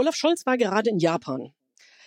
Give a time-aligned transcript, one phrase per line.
[0.00, 1.52] Olaf Scholz war gerade in Japan.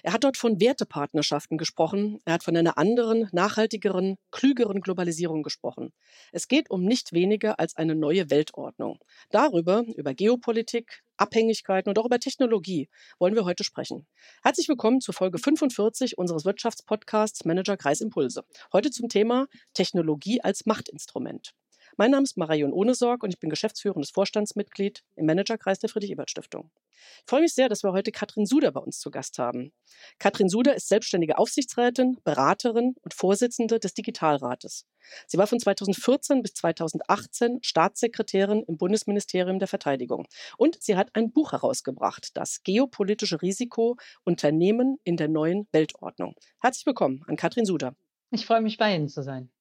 [0.02, 2.18] Er hat dort von Wertepartnerschaften gesprochen.
[2.26, 5.94] Er hat von einer anderen, nachhaltigeren, klügeren Globalisierung gesprochen.
[6.32, 8.98] Es geht um nicht weniger als eine neue Weltordnung.
[9.30, 14.08] Darüber, über Geopolitik, Abhängigkeiten und auch über Technologie wollen wir heute sprechen.
[14.42, 18.44] Herzlich willkommen zu Folge 45 unseres Wirtschaftspodcasts Manager Kreis Impulse.
[18.74, 21.54] Heute zum Thema Technologie als Machtinstrument.
[21.96, 26.72] Mein Name ist Marion Ohnesorg und ich bin geschäftsführendes Vorstandsmitglied im Managerkreis der Friedrich-Ebert-Stiftung.
[26.90, 29.74] Ich freue mich sehr, dass wir heute Katrin Suder bei uns zu Gast haben.
[30.18, 34.88] Katrin Suder ist selbstständige Aufsichtsrätin, Beraterin und Vorsitzende des Digitalrates.
[35.28, 40.26] Sie war von 2014 bis 2018 Staatssekretärin im Bundesministerium der Verteidigung.
[40.58, 46.34] Und sie hat ein Buch herausgebracht, das Geopolitische Risiko Unternehmen in der neuen Weltordnung.
[46.60, 47.96] Herzlich willkommen an Katrin Suder.
[48.32, 49.52] Ich freue mich, bei Ihnen zu sein.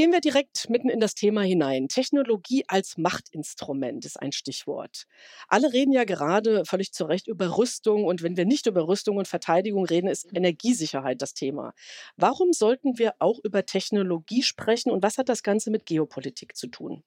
[0.00, 1.86] Gehen wir direkt mitten in das Thema hinein.
[1.88, 5.04] Technologie als Machtinstrument ist ein Stichwort.
[5.46, 9.18] Alle reden ja gerade völlig zu Recht über Rüstung und wenn wir nicht über Rüstung
[9.18, 11.74] und Verteidigung reden, ist Energiesicherheit das Thema.
[12.16, 16.68] Warum sollten wir auch über Technologie sprechen und was hat das Ganze mit Geopolitik zu
[16.68, 17.02] tun?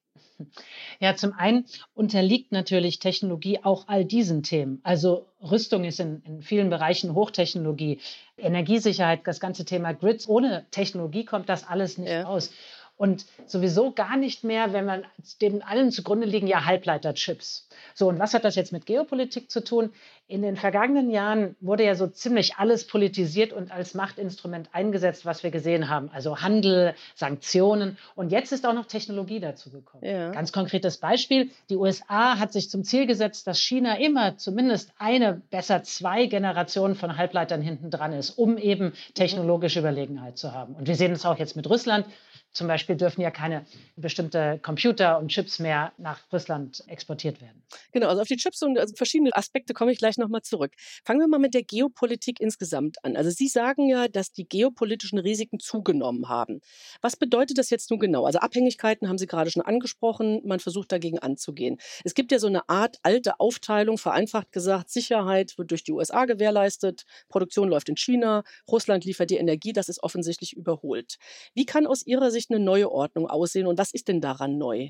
[1.00, 4.80] Ja, zum einen unterliegt natürlich Technologie auch all diesen Themen.
[4.84, 8.00] Also Rüstung ist in, in, vielen Bereichen Hochtechnologie,
[8.38, 10.28] Energiesicherheit, das ganze Thema Grids.
[10.28, 12.26] Ohne Technologie kommt das alles nicht ja.
[12.26, 12.52] aus
[12.96, 15.06] und sowieso gar nicht mehr, wenn man
[15.42, 17.68] dem allen zugrunde liegen ja Halbleiterchips.
[17.96, 19.92] So, und was hat das jetzt mit Geopolitik zu tun?
[20.28, 25.44] In den vergangenen Jahren wurde ja so ziemlich alles politisiert und als Machtinstrument eingesetzt, was
[25.44, 26.10] wir gesehen haben.
[26.12, 30.06] Also Handel, Sanktionen und jetzt ist auch noch Technologie dazu gekommen.
[30.06, 30.32] Ja.
[30.32, 31.52] Ganz konkretes Beispiel.
[31.70, 36.96] Die USA hat sich zum Ziel gesetzt, dass China immer zumindest eine, besser zwei Generationen
[36.96, 40.76] von Halbleitern hinten dran ist, um eben technologische Überlegenheit zu haben.
[40.76, 42.06] Und wir sehen es auch jetzt mit Russland.
[42.54, 43.66] Zum Beispiel dürfen ja keine
[43.96, 47.64] bestimmte Computer und Chips mehr nach Russland exportiert werden.
[47.92, 50.74] Genau, also auf die Chips und also verschiedene Aspekte komme ich gleich nochmal zurück.
[51.04, 53.16] Fangen wir mal mit der Geopolitik insgesamt an.
[53.16, 56.62] Also Sie sagen ja, dass die geopolitischen Risiken zugenommen haben.
[57.02, 58.26] Was bedeutet das jetzt nun genau?
[58.26, 61.78] Also Abhängigkeiten haben Sie gerade schon angesprochen, man versucht dagegen anzugehen.
[62.04, 66.26] Es gibt ja so eine Art alte Aufteilung, vereinfacht gesagt, Sicherheit wird durch die USA
[66.26, 71.18] gewährleistet, Produktion läuft in China, Russland liefert die Energie, das ist offensichtlich überholt.
[71.56, 74.90] Wie kann aus Ihrer Sicht eine neue Ordnung aussehen und was ist denn daran neu?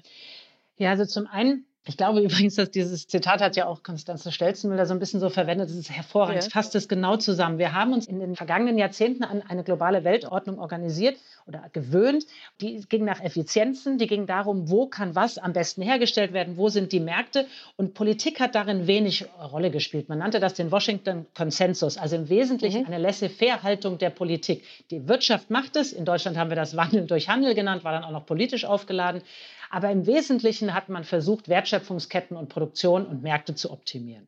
[0.77, 4.85] Ja, also zum einen ich glaube übrigens, dass dieses Zitat hat ja auch Konstanze Stelzenmüller
[4.85, 5.69] so ein bisschen so verwendet.
[5.69, 6.39] Das ist hervorragend.
[6.39, 6.51] Es ja.
[6.51, 7.57] fasst es genau zusammen.
[7.57, 12.25] Wir haben uns in den vergangenen Jahrzehnten an eine globale Weltordnung organisiert oder gewöhnt.
[12.61, 16.69] Die ging nach Effizienzen, die ging darum, wo kann was am besten hergestellt werden, wo
[16.69, 17.47] sind die Märkte.
[17.75, 20.07] Und Politik hat darin wenig Rolle gespielt.
[20.07, 22.88] Man nannte das den Washington Konsensus, also im Wesentlichen mhm.
[22.88, 24.63] eine Laissez-faire-Haltung der Politik.
[24.89, 25.91] Die Wirtschaft macht es.
[25.91, 29.21] In Deutschland haben wir das Wandeln durch Handel genannt, war dann auch noch politisch aufgeladen.
[29.73, 34.28] Aber im Wesentlichen hat man versucht, Wertschöpfungsketten und Produktion und Märkte zu optimieren.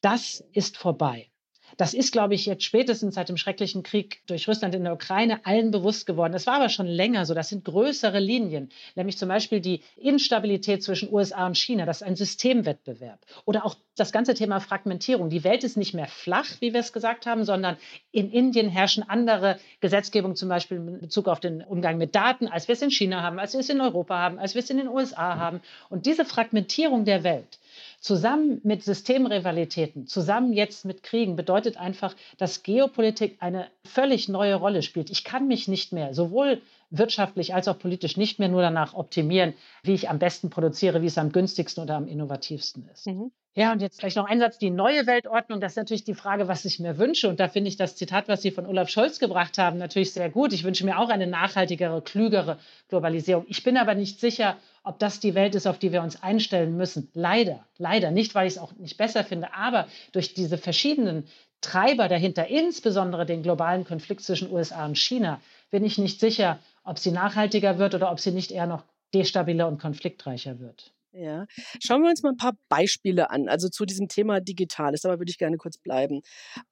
[0.00, 1.30] Das ist vorbei.
[1.76, 5.44] Das ist, glaube ich, jetzt spätestens seit dem schrecklichen Krieg durch Russland in der Ukraine
[5.44, 6.32] allen bewusst geworden.
[6.32, 7.34] Das war aber schon länger so.
[7.34, 11.86] Das sind größere Linien, nämlich zum Beispiel die Instabilität zwischen USA und China.
[11.86, 13.18] Das ist ein Systemwettbewerb.
[13.44, 15.30] Oder auch das ganze Thema Fragmentierung.
[15.30, 17.76] Die Welt ist nicht mehr flach, wie wir es gesagt haben, sondern
[18.12, 22.68] in Indien herrschen andere Gesetzgebungen, zum Beispiel in Bezug auf den Umgang mit Daten, als
[22.68, 24.78] wir es in China haben, als wir es in Europa haben, als wir es in
[24.78, 25.60] den USA haben.
[25.90, 27.58] Und diese Fragmentierung der Welt,
[28.04, 34.82] zusammen mit Systemrivalitäten, zusammen jetzt mit Kriegen, bedeutet einfach, dass Geopolitik eine völlig neue Rolle
[34.82, 35.08] spielt.
[35.08, 36.60] Ich kann mich nicht mehr sowohl
[36.98, 41.06] wirtschaftlich als auch politisch nicht mehr nur danach optimieren, wie ich am besten produziere, wie
[41.06, 43.06] es am günstigsten oder am innovativsten ist.
[43.06, 43.30] Mhm.
[43.56, 46.48] Ja, und jetzt vielleicht noch ein Satz, die neue Weltordnung, das ist natürlich die Frage,
[46.48, 47.28] was ich mir wünsche.
[47.28, 50.28] Und da finde ich das Zitat, was Sie von Olaf Scholz gebracht haben, natürlich sehr
[50.28, 50.52] gut.
[50.52, 53.44] Ich wünsche mir auch eine nachhaltigere, klügere Globalisierung.
[53.48, 56.76] Ich bin aber nicht sicher, ob das die Welt ist, auf die wir uns einstellen
[56.76, 57.10] müssen.
[57.14, 58.10] Leider, leider.
[58.10, 61.28] Nicht, weil ich es auch nicht besser finde, aber durch diese verschiedenen
[61.60, 65.40] Treiber dahinter, insbesondere den globalen Konflikt zwischen USA und China,
[65.70, 69.68] bin ich nicht sicher, ob sie nachhaltiger wird oder ob sie nicht eher noch destabiler
[69.68, 70.94] und konfliktreicher wird.
[71.16, 71.46] Ja,
[71.80, 75.30] schauen wir uns mal ein paar Beispiele an, also zu diesem Thema Digitales, dabei würde
[75.30, 76.22] ich gerne kurz bleiben.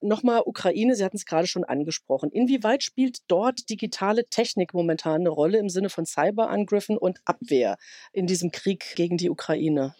[0.00, 2.28] Nochmal Ukraine, Sie hatten es gerade schon angesprochen.
[2.32, 7.76] Inwieweit spielt dort digitale Technik momentan eine Rolle im Sinne von Cyberangriffen und Abwehr
[8.12, 9.94] in diesem Krieg gegen die Ukraine?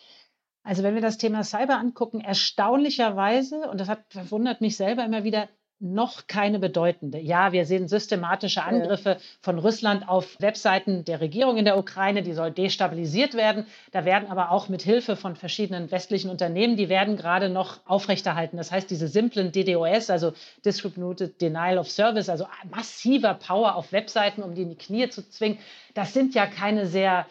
[0.64, 5.22] Also wenn wir das Thema Cyber angucken, erstaunlicherweise, und das hat verwundert mich selber immer
[5.22, 5.48] wieder,
[5.82, 7.18] noch keine bedeutende.
[7.18, 12.32] Ja, wir sehen systematische Angriffe von Russland auf Webseiten der Regierung in der Ukraine, die
[12.32, 13.66] soll destabilisiert werden.
[13.90, 18.56] Da werden aber auch mit Hilfe von verschiedenen westlichen Unternehmen, die werden gerade noch aufrechterhalten.
[18.56, 20.32] Das heißt, diese simplen DDoS, also
[20.64, 25.28] Distributed Denial of Service, also massiver Power auf Webseiten, um die in die Knie zu
[25.28, 25.58] zwingen,
[25.94, 27.26] das sind ja keine sehr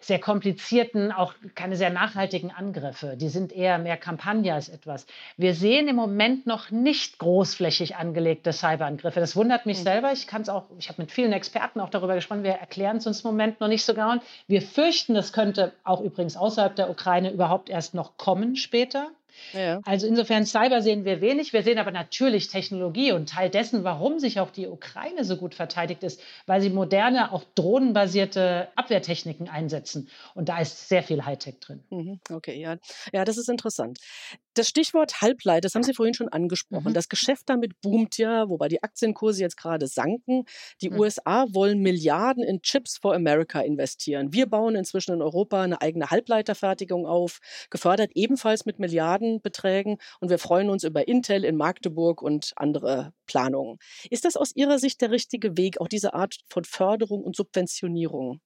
[0.00, 3.16] sehr komplizierten, auch keine sehr nachhaltigen Angriffe.
[3.16, 5.06] Die sind eher mehr Kampagne als etwas.
[5.36, 9.20] Wir sehen im Moment noch nicht großflächig angelegte Cyberangriffe.
[9.20, 9.84] Das wundert mich mhm.
[9.84, 10.12] selber.
[10.12, 12.42] Ich kann es auch, ich habe mit vielen Experten auch darüber gesprochen.
[12.42, 14.14] Wir erklären es uns im Moment noch nicht so genau.
[14.46, 19.10] Wir fürchten, das könnte auch übrigens außerhalb der Ukraine überhaupt erst noch kommen später.
[19.52, 19.80] Ja.
[19.84, 21.52] Also insofern Cyber sehen wir wenig.
[21.52, 25.54] Wir sehen aber natürlich Technologie und Teil dessen, warum sich auch die Ukraine so gut
[25.54, 30.08] verteidigt ist, weil sie moderne, auch drohnenbasierte Abwehrtechniken einsetzen.
[30.34, 31.84] Und da ist sehr viel Hightech drin.
[31.90, 32.20] Mhm.
[32.30, 32.76] Okay, ja.
[33.12, 33.98] Ja, das ist interessant.
[34.54, 36.90] Das Stichwort Halbleiter, das haben Sie vorhin schon angesprochen.
[36.90, 36.94] Mhm.
[36.94, 40.44] Das Geschäft damit boomt ja, wobei die Aktienkurse jetzt gerade sanken.
[40.80, 40.98] Die mhm.
[40.98, 44.32] USA wollen Milliarden in Chips for America investieren.
[44.32, 47.38] Wir bauen inzwischen in Europa eine eigene Halbleiterfertigung auf,
[47.70, 49.98] gefördert ebenfalls mit Milliardenbeträgen.
[50.20, 53.78] Und wir freuen uns über Intel in Magdeburg und andere Planungen.
[54.10, 58.40] Ist das aus Ihrer Sicht der richtige Weg, auch diese Art von Förderung und Subventionierung?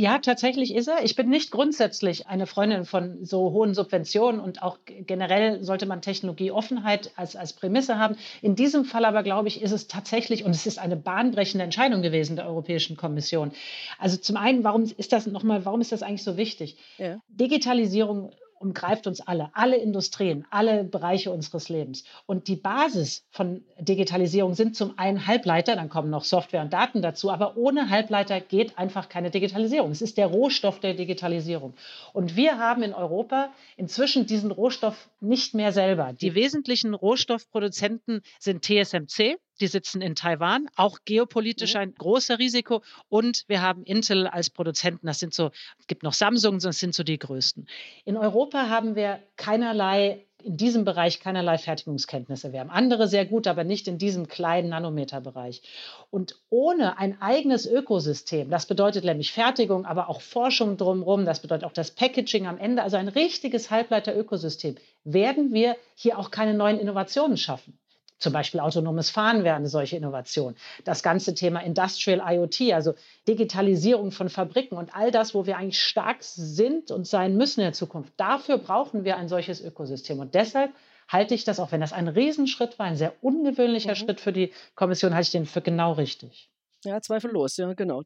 [0.00, 1.04] Ja, tatsächlich ist er.
[1.04, 6.00] Ich bin nicht grundsätzlich eine Freundin von so hohen Subventionen und auch generell sollte man
[6.00, 8.16] Technologieoffenheit als, als Prämisse haben.
[8.40, 12.00] In diesem Fall aber, glaube ich, ist es tatsächlich, und es ist eine bahnbrechende Entscheidung
[12.00, 13.52] gewesen der Europäischen Kommission.
[13.98, 16.78] Also zum einen, warum ist das nochmal, warum ist das eigentlich so wichtig?
[16.96, 17.20] Ja.
[17.28, 22.04] Digitalisierung umgreift uns alle, alle Industrien, alle Bereiche unseres Lebens.
[22.26, 27.00] Und die Basis von Digitalisierung sind zum einen Halbleiter, dann kommen noch Software und Daten
[27.00, 29.90] dazu, aber ohne Halbleiter geht einfach keine Digitalisierung.
[29.90, 31.72] Es ist der Rohstoff der Digitalisierung.
[32.12, 36.12] Und wir haben in Europa inzwischen diesen Rohstoff nicht mehr selber.
[36.12, 41.80] Die wesentlichen Rohstoffproduzenten sind TSMC, die sitzen in Taiwan, auch geopolitisch mhm.
[41.80, 42.82] ein großer Risiko.
[43.08, 45.06] Und wir haben Intel als Produzenten.
[45.06, 47.68] Das sind so, es gibt noch Samsung, das sind so die größten.
[48.04, 52.52] In Europa haben wir keinerlei in diesem Bereich keinerlei Fertigungskenntnisse.
[52.52, 55.62] Wir haben andere sehr gut, aber nicht in diesem kleinen Nanometerbereich.
[56.10, 61.64] Und ohne ein eigenes Ökosystem, das bedeutet nämlich Fertigung, aber auch Forschung drumherum, das bedeutet
[61.64, 66.78] auch das Packaging am Ende, also ein richtiges Halbleiter-Ökosystem, werden wir hier auch keine neuen
[66.78, 67.78] Innovationen schaffen.
[68.20, 70.54] Zum Beispiel autonomes Fahren wäre eine solche Innovation.
[70.84, 72.94] Das ganze Thema Industrial IoT, also
[73.26, 77.66] Digitalisierung von Fabriken und all das, wo wir eigentlich stark sind und sein müssen in
[77.66, 78.12] der Zukunft.
[78.18, 80.20] Dafür brauchen wir ein solches Ökosystem.
[80.20, 80.70] Und deshalb
[81.08, 83.96] halte ich das, auch wenn das ein Riesenschritt war, ein sehr ungewöhnlicher mhm.
[83.96, 86.50] Schritt für die Kommission, halte ich den für genau richtig.
[86.86, 88.04] Ja, zweifellos, ja, genau.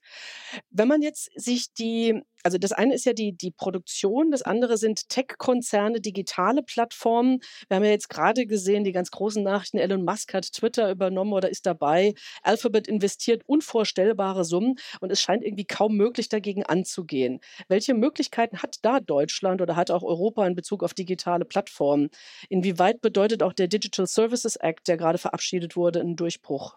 [0.71, 4.79] Wenn man jetzt sich die, also das eine ist ja die, die Produktion, das andere
[4.79, 7.39] sind Tech-Konzerne, digitale Plattformen.
[7.69, 11.33] Wir haben ja jetzt gerade gesehen, die ganz großen Nachrichten, Elon Musk hat Twitter übernommen
[11.33, 12.15] oder ist dabei.
[12.43, 17.39] Alphabet investiert unvorstellbare Summen und es scheint irgendwie kaum möglich, dagegen anzugehen.
[17.69, 22.11] Welche Möglichkeiten hat da Deutschland oder hat auch Europa in Bezug auf digitale Plattformen?
[22.49, 26.77] Inwieweit bedeutet auch der Digital Services Act, der gerade verabschiedet wurde, einen Durchbruch?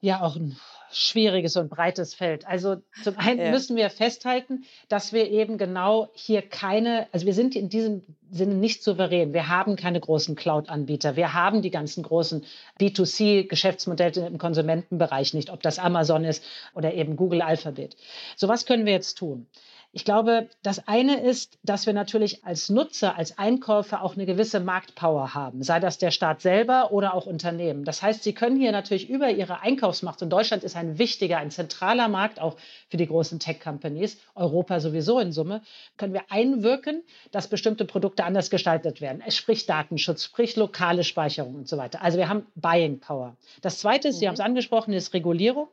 [0.00, 0.56] Ja, auch ein
[0.92, 2.46] schwieriges und breites Feld.
[2.46, 3.50] Also zum einen ja.
[3.50, 8.54] müssen wir festhalten, dass wir eben genau hier keine, also wir sind in diesem Sinne
[8.54, 9.32] nicht souverän.
[9.32, 11.16] Wir haben keine großen Cloud-Anbieter.
[11.16, 12.44] Wir haben die ganzen großen
[12.80, 16.44] B2C-Geschäftsmodelle im Konsumentenbereich nicht, ob das Amazon ist
[16.74, 17.96] oder eben Google Alphabet.
[18.36, 19.46] So was können wir jetzt tun?
[19.92, 24.60] Ich glaube, das eine ist, dass wir natürlich als Nutzer, als Einkäufer auch eine gewisse
[24.60, 27.84] Marktpower haben, sei das der Staat selber oder auch Unternehmen.
[27.84, 31.50] Das heißt, sie können hier natürlich über ihre Einkaufsmacht, und Deutschland ist ein wichtiger, ein
[31.50, 32.56] zentraler Markt auch
[32.90, 35.62] für die großen Tech-Companies, Europa sowieso in Summe,
[35.96, 39.22] können wir einwirken, dass bestimmte Produkte anders gestaltet werden.
[39.26, 42.02] Es spricht Datenschutz, sprich lokale Speicherung und so weiter.
[42.02, 43.36] Also wir haben Buying Power.
[43.62, 44.20] Das zweite ist, mhm.
[44.20, 45.68] Sie haben es angesprochen, ist Regulierung.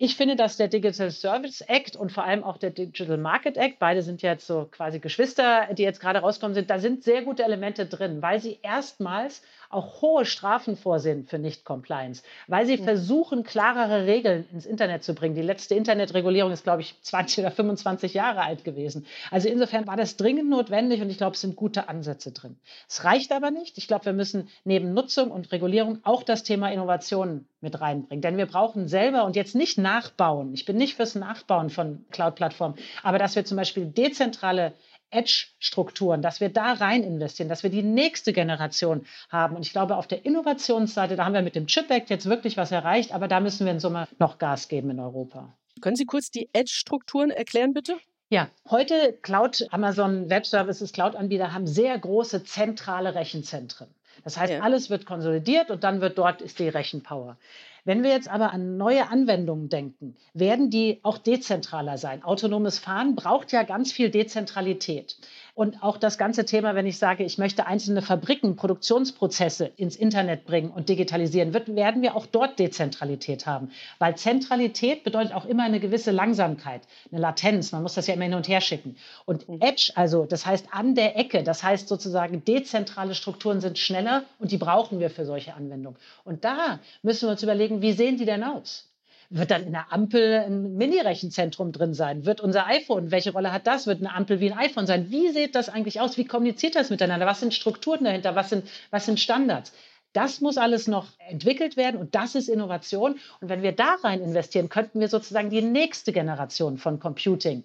[0.00, 3.80] Ich finde, dass der Digital Service Act und vor allem auch der Digital Market Act,
[3.80, 7.42] beide sind jetzt so quasi Geschwister, die jetzt gerade rauskommen sind, da sind sehr gute
[7.42, 14.06] Elemente drin, weil sie erstmals auch hohe Strafen vorsehen für Nicht-Compliance, weil sie versuchen, klarere
[14.06, 15.34] Regeln ins Internet zu bringen.
[15.34, 19.06] Die letzte Internetregulierung ist, glaube ich, 20 oder 25 Jahre alt gewesen.
[19.30, 22.56] Also insofern war das dringend notwendig und ich glaube, es sind gute Ansätze drin.
[22.88, 23.78] Es reicht aber nicht.
[23.78, 28.22] Ich glaube, wir müssen neben Nutzung und Regulierung auch das Thema Innovation mit reinbringen.
[28.22, 30.54] Denn wir brauchen selber und jetzt nicht nachbauen.
[30.54, 34.74] Ich bin nicht fürs Nachbauen von Cloud-Plattformen, aber dass wir zum Beispiel dezentrale
[35.10, 39.56] Edge-Strukturen, dass wir da rein investieren, dass wir die nächste Generation haben.
[39.56, 42.56] Und ich glaube, auf der Innovationsseite, da haben wir mit dem Chip Act jetzt wirklich
[42.56, 45.54] was erreicht, aber da müssen wir in Summe noch Gas geben in Europa.
[45.80, 47.96] Können Sie kurz die Edge-Strukturen erklären, bitte?
[48.30, 53.88] Ja, heute Cloud, Amazon Web Services, Cloud-Anbieter haben sehr große zentrale Rechenzentren.
[54.24, 54.60] Das heißt, ja.
[54.60, 57.38] alles wird konsolidiert und dann wird dort ist die Rechenpower.
[57.84, 62.22] Wenn wir jetzt aber an neue Anwendungen denken, werden die auch dezentraler sein.
[62.22, 65.16] Autonomes Fahren braucht ja ganz viel Dezentralität.
[65.58, 70.44] Und auch das ganze Thema, wenn ich sage, ich möchte einzelne Fabriken, Produktionsprozesse ins Internet
[70.44, 73.72] bringen und digitalisieren, wird, werden wir auch dort Dezentralität haben.
[73.98, 77.72] Weil Zentralität bedeutet auch immer eine gewisse Langsamkeit, eine Latenz.
[77.72, 78.94] Man muss das ja immer hin und her schicken.
[79.24, 79.60] Und mhm.
[79.60, 84.52] Edge, also das heißt an der Ecke, das heißt sozusagen dezentrale Strukturen sind schneller und
[84.52, 85.98] die brauchen wir für solche Anwendungen.
[86.22, 88.88] Und da müssen wir uns überlegen, wie sehen die denn aus?
[89.30, 92.24] Wird dann in der Ampel ein Mini-Rechenzentrum drin sein?
[92.24, 93.86] Wird unser iPhone, welche Rolle hat das?
[93.86, 95.10] Wird eine Ampel wie ein iPhone sein?
[95.10, 96.16] Wie sieht das eigentlich aus?
[96.16, 97.26] Wie kommuniziert das miteinander?
[97.26, 98.34] Was sind Strukturen dahinter?
[98.34, 99.74] Was sind, was sind Standards?
[100.14, 103.18] Das muss alles noch entwickelt werden und das ist Innovation.
[103.40, 107.64] Und wenn wir da rein investieren, könnten wir sozusagen die nächste Generation von Computing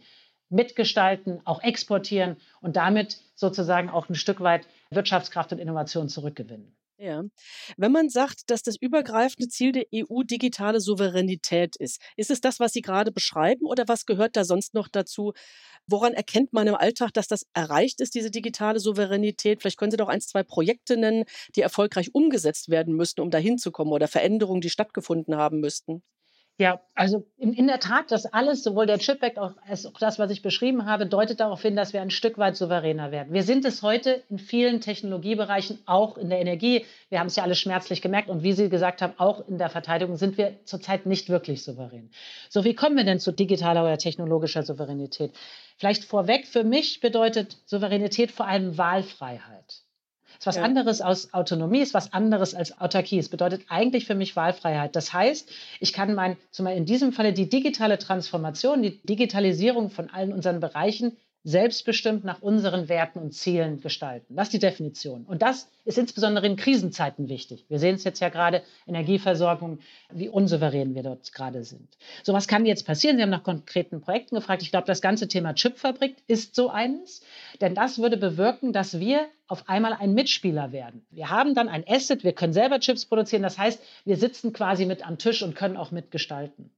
[0.50, 6.76] mitgestalten, auch exportieren und damit sozusagen auch ein Stück weit Wirtschaftskraft und Innovation zurückgewinnen.
[7.00, 7.24] Ja.
[7.76, 12.60] Wenn man sagt, dass das übergreifende Ziel der EU digitale Souveränität ist, ist es das,
[12.60, 15.34] was Sie gerade beschreiben oder was gehört da sonst noch dazu?
[15.88, 19.62] Woran erkennt man im Alltag, dass das erreicht ist, diese digitale Souveränität?
[19.62, 23.58] Vielleicht können Sie doch ein, zwei Projekte nennen, die erfolgreich umgesetzt werden müssten, um dahin
[23.58, 26.04] zu kommen oder Veränderungen, die stattgefunden haben müssten.
[26.60, 30.20] Ja, also in, in der Tat, das alles, sowohl der Chip Act als auch das,
[30.20, 33.34] was ich beschrieben habe, deutet darauf hin, dass wir ein Stück weit souveräner werden.
[33.34, 36.86] Wir sind es heute in vielen Technologiebereichen, auch in der Energie.
[37.10, 38.30] Wir haben es ja alle schmerzlich gemerkt.
[38.30, 42.12] Und wie Sie gesagt haben, auch in der Verteidigung sind wir zurzeit nicht wirklich souverän.
[42.50, 45.34] So, wie kommen wir denn zu digitaler oder technologischer Souveränität?
[45.78, 49.84] Vielleicht vorweg, für mich bedeutet Souveränität vor allem Wahlfreiheit
[50.44, 50.64] ist was ja.
[50.64, 53.18] anderes als Autonomie, ist was anderes als Autarkie.
[53.18, 54.94] Es bedeutet eigentlich für mich Wahlfreiheit.
[54.94, 60.10] Das heißt, ich kann mein, zumal in diesem Falle die digitale Transformation, die Digitalisierung von
[60.10, 64.36] allen unseren Bereichen selbstbestimmt nach unseren Werten und Zielen gestalten.
[64.36, 65.26] Das ist die Definition.
[65.26, 67.66] Und das ist insbesondere in Krisenzeiten wichtig.
[67.68, 71.98] Wir sehen es jetzt ja gerade, Energieversorgung, wie unsouverän wir dort gerade sind.
[72.24, 73.18] So was kann jetzt passieren?
[73.18, 74.62] Sie haben nach konkreten Projekten gefragt.
[74.62, 77.22] Ich glaube, das ganze Thema Chipfabrik ist so eines.
[77.60, 81.06] Denn das würde bewirken, dass wir auf einmal ein Mitspieler werden.
[81.12, 83.44] Wir haben dann ein Asset, wir können selber Chips produzieren.
[83.44, 86.72] Das heißt, wir sitzen quasi mit am Tisch und können auch mitgestalten.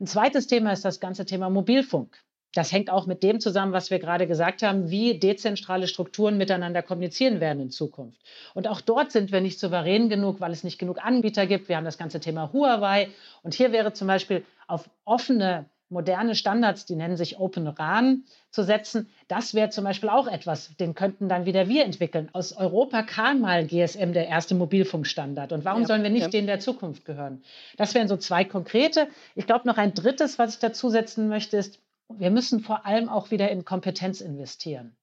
[0.00, 2.16] Ein zweites Thema ist das ganze Thema Mobilfunk.
[2.58, 6.82] Das hängt auch mit dem zusammen, was wir gerade gesagt haben, wie dezentrale Strukturen miteinander
[6.82, 8.20] kommunizieren werden in Zukunft.
[8.52, 11.68] Und auch dort sind wir nicht souverän genug, weil es nicht genug Anbieter gibt.
[11.68, 13.10] Wir haben das ganze Thema Huawei.
[13.44, 18.64] Und hier wäre zum Beispiel auf offene, moderne Standards, die nennen sich Open RAN, zu
[18.64, 19.08] setzen.
[19.28, 22.28] Das wäre zum Beispiel auch etwas, den könnten dann wieder wir entwickeln.
[22.32, 25.52] Aus Europa kam mal GSM der erste Mobilfunkstandard.
[25.52, 26.28] Und warum ja, sollen wir nicht ja.
[26.28, 27.44] den der Zukunft gehören?
[27.76, 29.06] Das wären so zwei konkrete.
[29.36, 33.08] Ich glaube, noch ein drittes, was ich dazu setzen möchte, ist, wir müssen vor allem
[33.08, 34.96] auch wieder in Kompetenz investieren.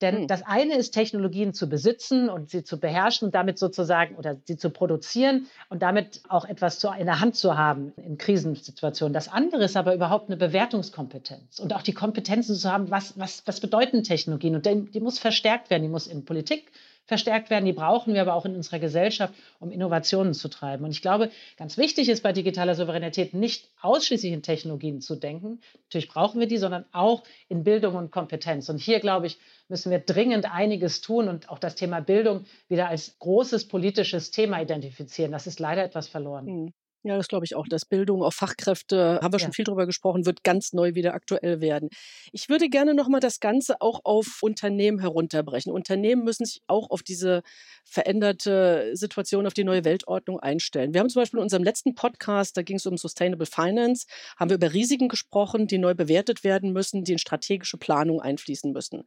[0.00, 0.26] Denn hm.
[0.28, 4.56] das eine ist, Technologien zu besitzen und sie zu beherrschen und damit sozusagen oder sie
[4.56, 9.12] zu produzieren und damit auch etwas zu, in der Hand zu haben in Krisensituationen.
[9.12, 13.42] Das andere ist aber überhaupt eine Bewertungskompetenz und auch die Kompetenzen zu haben, was, was,
[13.46, 14.54] was bedeuten Technologien.
[14.54, 16.70] Und die, die muss verstärkt werden, die muss in Politik
[17.08, 17.64] verstärkt werden.
[17.64, 20.84] Die brauchen wir aber auch in unserer Gesellschaft, um Innovationen zu treiben.
[20.84, 25.60] Und ich glaube, ganz wichtig ist bei digitaler Souveränität nicht ausschließlich in Technologien zu denken.
[25.86, 28.68] Natürlich brauchen wir die, sondern auch in Bildung und Kompetenz.
[28.68, 29.38] Und hier, glaube ich,
[29.68, 34.60] müssen wir dringend einiges tun und auch das Thema Bildung wieder als großes politisches Thema
[34.60, 35.32] identifizieren.
[35.32, 36.46] Das ist leider etwas verloren.
[36.46, 36.72] Hm.
[37.04, 37.66] Ja, das glaube ich auch.
[37.68, 39.44] Das Bildung auf Fachkräfte, haben wir ja.
[39.44, 41.90] schon viel drüber gesprochen, wird ganz neu wieder aktuell werden.
[42.32, 45.72] Ich würde gerne nochmal das Ganze auch auf Unternehmen herunterbrechen.
[45.72, 47.42] Unternehmen müssen sich auch auf diese
[47.84, 50.92] veränderte Situation, auf die neue Weltordnung einstellen.
[50.92, 54.50] Wir haben zum Beispiel in unserem letzten Podcast, da ging es um Sustainable Finance, haben
[54.50, 59.04] wir über Risiken gesprochen, die neu bewertet werden müssen, die in strategische Planung einfließen müssen.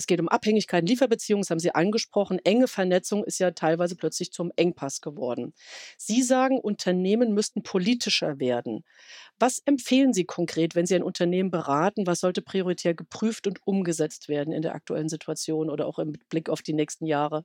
[0.00, 2.38] Es geht um Abhängigkeiten, Lieferbeziehungen, das haben Sie angesprochen.
[2.44, 5.52] Enge Vernetzung ist ja teilweise plötzlich zum Engpass geworden.
[5.96, 8.84] Sie sagen, Unternehmen müssten politischer werden.
[9.40, 12.06] Was empfehlen Sie konkret, wenn Sie ein Unternehmen beraten?
[12.06, 16.48] Was sollte prioritär geprüft und umgesetzt werden in der aktuellen Situation oder auch im Blick
[16.48, 17.44] auf die nächsten Jahre?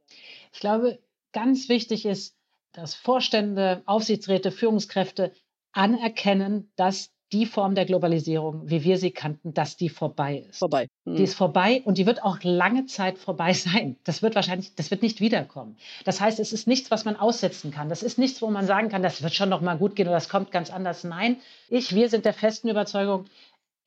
[0.51, 0.99] Ich glaube,
[1.31, 2.35] ganz wichtig ist,
[2.71, 5.31] dass Vorstände, Aufsichtsräte, Führungskräfte
[5.71, 10.59] anerkennen, dass die Form der Globalisierung, wie wir sie kannten, dass die vorbei ist.
[10.59, 10.87] Vorbei.
[11.03, 11.15] Mhm.
[11.15, 13.97] Die ist vorbei und die wird auch lange Zeit vorbei sein.
[14.03, 15.75] Das wird wahrscheinlich, das wird nicht wiederkommen.
[16.05, 17.89] Das heißt, es ist nichts, was man aussetzen kann.
[17.89, 20.15] Das ist nichts, wo man sagen kann, das wird schon noch mal gut gehen oder
[20.15, 21.03] das kommt ganz anders.
[21.03, 21.37] Nein,
[21.69, 23.25] ich, wir sind der festen Überzeugung,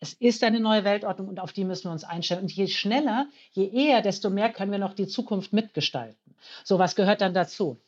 [0.00, 2.42] es ist eine neue Weltordnung und auf die müssen wir uns einstellen.
[2.42, 6.34] Und je schneller, je eher, desto mehr können wir noch die Zukunft mitgestalten.
[6.64, 7.78] So was gehört dann dazu.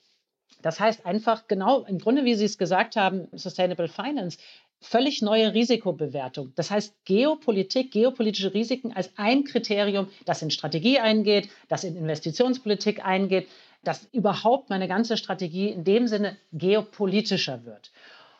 [0.62, 4.38] Das heißt einfach genau, im Grunde, wie Sie es gesagt haben, Sustainable Finance,
[4.80, 6.52] völlig neue Risikobewertung.
[6.54, 13.04] Das heißt, Geopolitik, geopolitische Risiken als ein Kriterium, das in Strategie eingeht, das in Investitionspolitik
[13.04, 13.48] eingeht,
[13.84, 17.92] dass überhaupt meine ganze Strategie in dem Sinne geopolitischer wird.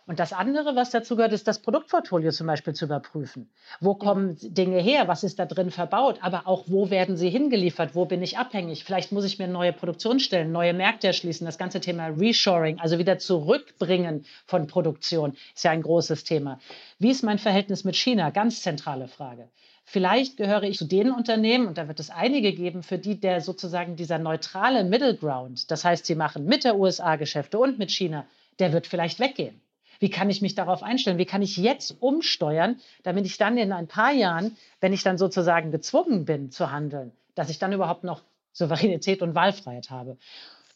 [0.08, 3.50] Und das andere, was dazu gehört, ist das Produktportfolio zum Beispiel zu überprüfen.
[3.78, 5.06] Wo kommen Dinge her?
[5.06, 6.20] Was ist da drin verbaut?
[6.22, 7.94] Aber auch, wo werden sie hingeliefert?
[7.94, 8.84] Wo bin ich abhängig?
[8.84, 11.44] Vielleicht muss ich mir neue Produktionsstellen, neue Märkte erschließen.
[11.44, 16.58] Das ganze Thema Reshoring, also wieder zurückbringen von Produktion, ist ja ein großes Thema.
[16.98, 18.30] Wie ist mein Verhältnis mit China?
[18.30, 19.50] Ganz zentrale Frage.
[19.84, 23.42] Vielleicht gehöre ich zu den Unternehmen, und da wird es einige geben, für die der
[23.42, 27.90] sozusagen dieser neutrale Middle Ground, das heißt, sie machen mit der USA Geschäfte und mit
[27.90, 28.24] China,
[28.58, 29.60] der wird vielleicht weggehen.
[29.98, 31.18] Wie kann ich mich darauf einstellen?
[31.18, 35.18] Wie kann ich jetzt umsteuern, damit ich dann in ein paar Jahren, wenn ich dann
[35.18, 40.16] sozusagen gezwungen bin zu handeln, dass ich dann überhaupt noch Souveränität und Wahlfreiheit habe?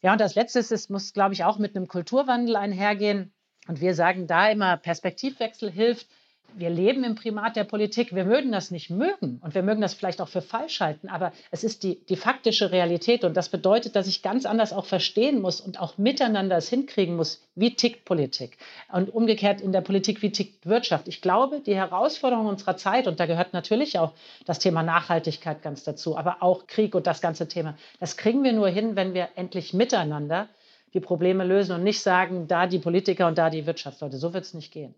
[0.01, 3.31] Ja, und das Letzte ist, es muss, glaube ich, auch mit einem Kulturwandel einhergehen.
[3.67, 6.07] Und wir sagen da immer, Perspektivwechsel hilft,
[6.55, 8.13] wir leben im Primat der Politik.
[8.13, 11.31] Wir mögen das nicht mögen und wir mögen das vielleicht auch für falsch halten, aber
[11.51, 15.41] es ist die, die faktische Realität und das bedeutet, dass ich ganz anders auch verstehen
[15.41, 18.57] muss und auch miteinander es hinkriegen muss, wie tickt Politik
[18.91, 21.07] und umgekehrt in der Politik, wie tickt Wirtschaft.
[21.07, 24.13] Ich glaube, die Herausforderung unserer Zeit und da gehört natürlich auch
[24.45, 28.53] das Thema Nachhaltigkeit ganz dazu, aber auch Krieg und das ganze Thema, das kriegen wir
[28.53, 30.47] nur hin, wenn wir endlich miteinander
[30.93, 34.17] die Probleme lösen und nicht sagen, da die Politiker und da die Wirtschaftsleute.
[34.17, 34.93] So wird es nicht gehen.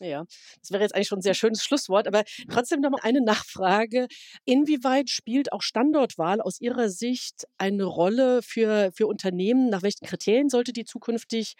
[0.00, 0.26] Ja,
[0.60, 4.08] das wäre jetzt eigentlich schon ein sehr schönes Schlusswort, aber trotzdem noch mal eine Nachfrage.
[4.44, 9.70] Inwieweit spielt auch Standortwahl aus Ihrer Sicht eine Rolle für, für Unternehmen?
[9.70, 11.54] Nach welchen Kriterien sollte die zukünftig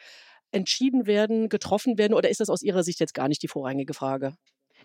[0.53, 2.13] entschieden werden, getroffen werden?
[2.15, 4.35] Oder ist das aus Ihrer Sicht jetzt gar nicht die vorrangige Frage?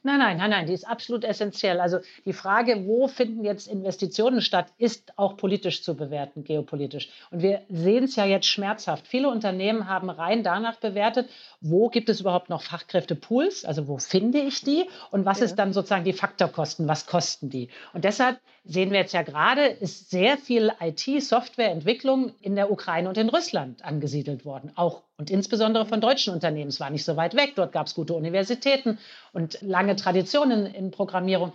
[0.04, 1.80] Nein, nein, nein, nein, die ist absolut essentiell.
[1.80, 7.10] Also die Frage, wo finden jetzt Investitionen statt, ist auch politisch zu bewerten, geopolitisch.
[7.30, 9.08] Und wir sehen es ja jetzt schmerzhaft.
[9.08, 11.30] Viele Unternehmen haben rein danach bewertet,
[11.60, 15.46] wo gibt es überhaupt noch Fachkräftepools, also wo finde ich die und was ja.
[15.46, 17.70] ist dann sozusagen die Faktorkosten, was kosten die.
[17.94, 23.18] Und deshalb sehen wir jetzt ja gerade, ist sehr viel IT-Softwareentwicklung in der Ukraine und
[23.18, 26.70] in Russland angesiedelt worden, auch und insbesondere von deutschen Unternehmen.
[26.70, 29.00] Es war nicht so weit weg, dort gab es gute Universitäten
[29.34, 31.54] und lange Traditionen in Programmierung.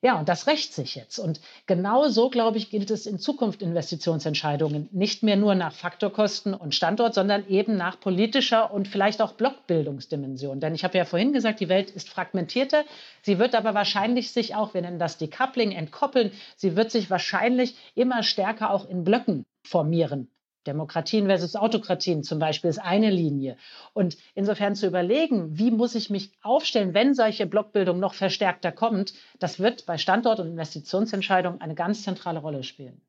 [0.00, 1.18] Ja, und das rächt sich jetzt.
[1.18, 6.54] Und genau so, glaube ich, gilt es in Zukunft Investitionsentscheidungen nicht mehr nur nach Faktorkosten
[6.54, 10.60] und Standort, sondern eben nach politischer und vielleicht auch Blockbildungsdimension.
[10.60, 12.84] Denn ich habe ja vorhin gesagt, die Welt ist fragmentierter.
[13.22, 16.30] Sie wird aber wahrscheinlich sich auch, wir nennen das Decoupling, entkoppeln.
[16.54, 20.30] Sie wird sich wahrscheinlich immer stärker auch in Blöcken formieren.
[20.68, 23.56] Demokratien versus Autokratien zum Beispiel ist eine Linie.
[23.94, 29.14] Und insofern zu überlegen, wie muss ich mich aufstellen, wenn solche Blockbildung noch verstärkter kommt,
[29.40, 33.00] das wird bei Standort- und Investitionsentscheidungen eine ganz zentrale Rolle spielen.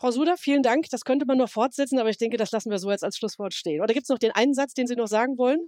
[0.00, 0.86] Frau Suda, vielen Dank.
[0.90, 3.52] Das könnte man noch fortsetzen, aber ich denke, das lassen wir so jetzt als Schlusswort
[3.52, 3.82] stehen.
[3.82, 5.60] Oder gibt es noch den einen Satz, den Sie noch sagen wollen?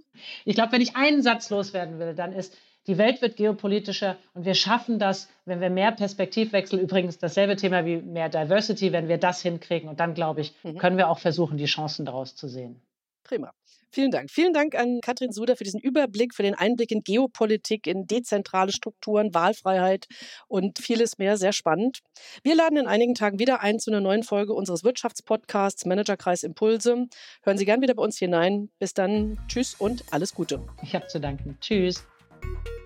[0.43, 4.45] Ich glaube, wenn ich einen Satz loswerden will, dann ist, die Welt wird geopolitischer und
[4.45, 9.17] wir schaffen das, wenn wir mehr Perspektivwechsel, übrigens dasselbe Thema wie mehr Diversity, wenn wir
[9.17, 9.89] das hinkriegen.
[9.89, 10.77] Und dann, glaube ich, mhm.
[10.77, 12.81] können wir auch versuchen, die Chancen daraus zu sehen.
[13.23, 13.53] Prima.
[13.89, 14.31] Vielen Dank.
[14.31, 18.71] Vielen Dank an Katrin Suder für diesen Überblick, für den Einblick in Geopolitik, in dezentrale
[18.71, 20.07] Strukturen, Wahlfreiheit
[20.47, 21.37] und vieles mehr.
[21.37, 21.99] Sehr spannend.
[22.41, 27.07] Wir laden in einigen Tagen wieder ein zu einer neuen Folge unseres Wirtschaftspodcasts Managerkreis Impulse.
[27.43, 28.69] Hören Sie gern wieder bei uns hinein.
[28.79, 29.37] Bis dann.
[29.47, 30.59] Tschüss und alles Gute.
[30.81, 31.57] Ich habe zu danken.
[31.61, 32.03] Tschüss.
[32.43, 32.82] Thank you.